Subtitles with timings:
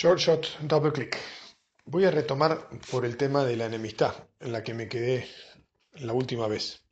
[0.00, 1.18] Short Shot Double Click.
[1.84, 5.28] Voy a retomar por el tema de la enemistad en la que me quedé
[5.92, 6.82] la última vez,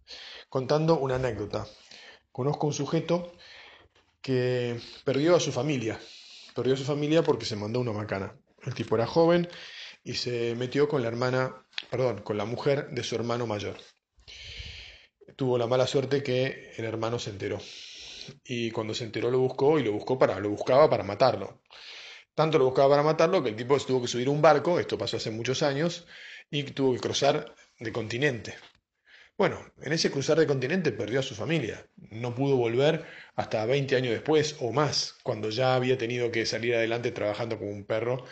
[0.51, 1.67] contando una anécdota.
[2.31, 3.33] Conozco un sujeto
[4.21, 5.99] que perdió a su familia.
[6.55, 8.39] Perdió a su familia porque se mandó una macana.
[8.63, 9.49] El tipo era joven
[10.05, 13.79] y se metió con la hermana, perdón, con la mujer de su hermano mayor.
[15.35, 17.59] Tuvo la mala suerte que el hermano se enteró.
[18.45, 21.63] Y cuando se enteró lo buscó y lo buscó para, lo buscaba para matarlo.
[22.39, 25.17] Tanto lo buscaba para matarlo que el tipo tuvo que subir un barco, esto pasó
[25.17, 26.07] hace muchos años,
[26.49, 28.55] y tuvo que cruzar de continente.
[29.37, 31.85] Bueno, en ese cruzar de continente perdió a su familia.
[31.97, 36.77] No pudo volver hasta 20 años después o más, cuando ya había tenido que salir
[36.77, 38.25] adelante trabajando como un perro,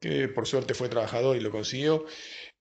[0.00, 2.06] que por suerte fue trabajador y lo consiguió,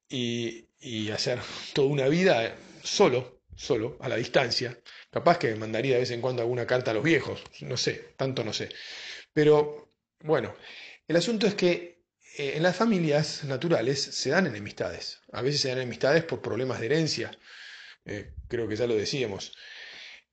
[0.08, 1.40] y, y hacer
[1.74, 4.78] toda una vida solo, solo, a la distancia.
[5.10, 8.44] Capaz que mandaría de vez en cuando alguna carta a los viejos, no sé, tanto
[8.44, 8.70] no sé.
[9.34, 9.87] Pero
[10.24, 10.56] bueno,
[11.08, 11.98] el asunto es que
[12.38, 15.22] eh, en las familias naturales se dan enemistades.
[15.32, 17.32] A veces se dan enemistades por problemas de herencia.
[18.06, 19.54] Eh, creo que ya lo decíamos.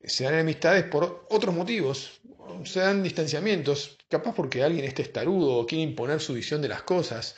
[0.03, 2.21] Se dan enemistades por otros motivos.
[2.65, 6.83] Se dan distanciamientos, capaz porque alguien es testarudo o quiere imponer su visión de las
[6.83, 7.37] cosas,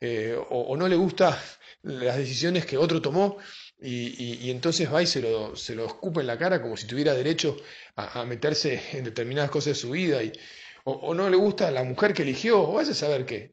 [0.00, 1.40] eh, o, no le gusta
[1.82, 3.38] las decisiones que otro tomó
[3.80, 7.14] y, entonces va y se lo, se lo escupa en la cara como si tuviera
[7.14, 7.56] derecho
[7.96, 10.32] a, a meterse en determinadas cosas de su vida y,
[10.84, 13.50] o, no le gusta la mujer que eligió, o vaya a saber qué.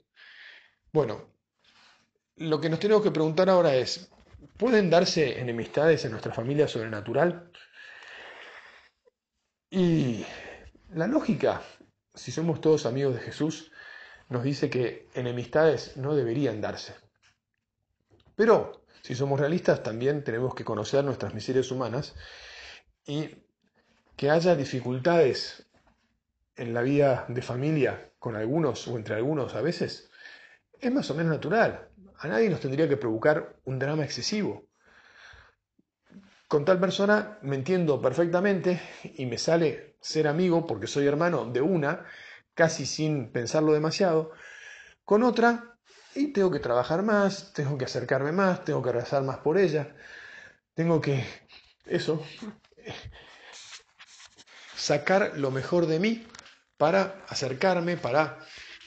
[0.92, 1.34] Bueno,
[2.38, 4.10] lo que nos tenemos que preguntar ahora es,
[4.58, 7.52] ¿pueden darse enemistades en nuestra familia sobrenatural?
[9.70, 10.26] Y
[10.94, 11.62] la lógica,
[12.14, 13.72] si somos todos amigos de Jesús,
[14.30, 16.96] nos dice que enemistades no deberían darse.
[18.36, 22.16] Pero, si somos realistas, también tenemos que conocer nuestras miserias humanas
[23.06, 23.44] y
[24.16, 25.67] que haya dificultades
[26.58, 30.10] en la vida de familia con algunos o entre algunos a veces,
[30.80, 31.88] es más o menos natural.
[32.20, 34.66] A nadie nos tendría que provocar un drama excesivo.
[36.48, 41.62] Con tal persona me entiendo perfectamente y me sale ser amigo porque soy hermano de
[41.62, 42.06] una,
[42.54, 44.32] casi sin pensarlo demasiado.
[45.04, 45.78] Con otra,
[46.16, 49.96] y tengo que trabajar más, tengo que acercarme más, tengo que rezar más por ella,
[50.74, 51.24] tengo que,
[51.86, 52.26] eso,
[54.76, 56.26] sacar lo mejor de mí
[56.78, 58.40] para acercarme, para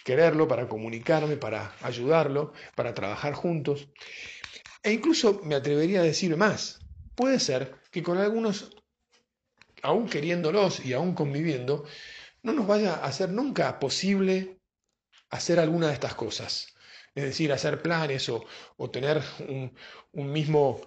[0.04, 3.88] quererlo, para comunicarme, para ayudarlo, para trabajar juntos.
[4.82, 6.80] E incluso me atrevería a decir más.
[7.14, 8.70] Puede ser que con algunos,
[9.82, 11.84] aún queriéndolos y aún conviviendo,
[12.42, 14.58] no nos vaya a ser nunca posible
[15.28, 16.74] hacer alguna de estas cosas.
[17.14, 18.46] Es decir, hacer planes o,
[18.90, 19.74] tener un,
[20.12, 20.80] un mismo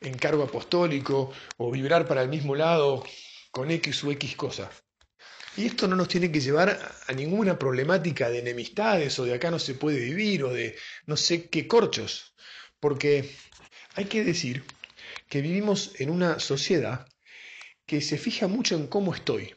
[0.00, 3.02] encargo apostólico o vibrar para el mismo lado
[3.50, 4.84] con X o X cosas.
[5.56, 9.50] Y esto no nos tiene que llevar a ninguna problemática de enemistades o de acá
[9.50, 10.76] no se puede vivir o de
[11.06, 12.34] no sé qué corchos,
[12.80, 13.30] porque
[13.94, 14.64] hay que decir
[15.28, 17.06] que vivimos en una sociedad
[17.84, 19.54] que se fija mucho en cómo estoy.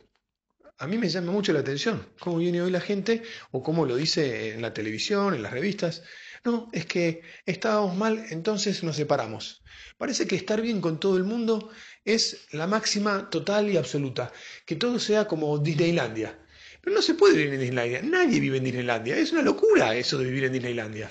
[0.78, 3.96] A mí me llama mucho la atención cómo viene hoy la gente o cómo lo
[3.96, 6.04] dice en la televisión, en las revistas.
[6.44, 9.64] No, es que estábamos mal, entonces nos separamos.
[9.98, 11.72] Parece que estar bien con todo el mundo
[12.04, 14.34] es la máxima total y absoluta,
[14.66, 16.38] que todo sea como Disneylandia.
[16.82, 20.18] Pero no se puede vivir en Disneylandia, nadie vive en Disneylandia, es una locura eso
[20.18, 21.10] de vivir en Disneylandia.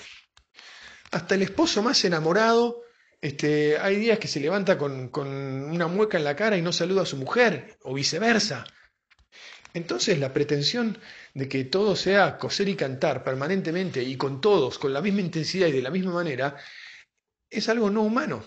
[1.11, 2.83] Hasta el esposo más enamorado,
[3.19, 6.71] este, hay días que se levanta con, con una mueca en la cara y no
[6.71, 8.65] saluda a su mujer, o viceversa.
[9.75, 10.97] Entonces la pretensión
[11.33, 15.67] de que todo sea coser y cantar permanentemente y con todos, con la misma intensidad
[15.67, 16.55] y de la misma manera,
[17.49, 18.41] es algo no humano.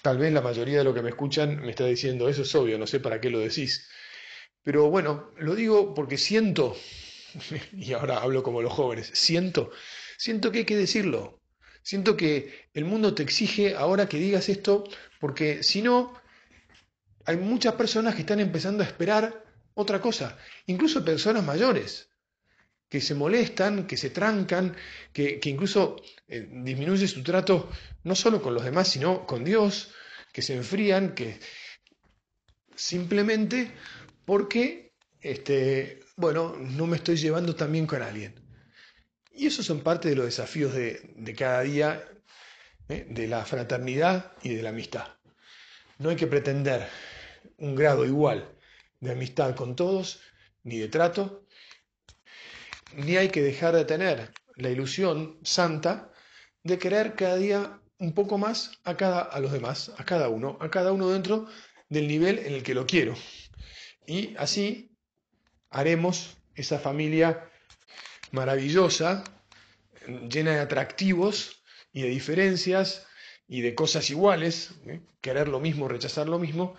[0.00, 2.78] Tal vez la mayoría de los que me escuchan me está diciendo, eso es obvio,
[2.78, 3.86] no sé para qué lo decís.
[4.62, 6.74] Pero bueno, lo digo porque siento,
[7.74, 9.72] y ahora hablo como los jóvenes, siento,
[10.16, 11.42] siento que hay que decirlo.
[11.82, 14.84] Siento que el mundo te exige ahora que digas esto,
[15.20, 16.14] porque si no,
[17.26, 19.44] hay muchas personas que están empezando a esperar
[19.74, 22.08] otra cosa, incluso personas mayores,
[22.88, 24.76] que se molestan, que se trancan,
[25.12, 25.96] que, incluso
[26.28, 27.68] eh, disminuye su trato
[28.04, 29.90] no solo con los demás, sino con Dios,
[30.32, 31.40] que se enfrían, que
[32.76, 33.72] simplemente
[34.24, 38.34] porque, este, bueno, no me estoy llevando tan bien con alguien.
[39.32, 42.04] Y esos son parte de los desafíos de, cada día,
[42.88, 43.06] ¿eh?
[43.10, 45.08] de la fraternidad y de la amistad.
[45.98, 46.86] No hay que pretender
[47.58, 48.54] un grado igual
[49.00, 50.20] de amistad con todos,
[50.62, 51.46] ni de trato,
[52.94, 56.12] ni hay que dejar de tener la ilusión santa
[56.62, 60.58] de querer cada día un poco más a, cada, a los demás, a cada uno,
[60.60, 61.46] a cada uno dentro
[61.88, 63.14] del nivel en el que lo quiero.
[64.06, 64.90] Y así
[65.70, 67.50] haremos esa familia
[68.32, 69.24] maravillosa,
[70.28, 71.62] llena de atractivos
[71.92, 73.06] y de diferencias
[73.48, 75.00] y de cosas iguales, ¿eh?
[75.20, 76.74] querer lo mismo, rechazar lo mismo,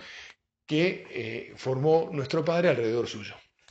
[0.67, 3.35] que eh, formó nuestro Padre alrededor suyo.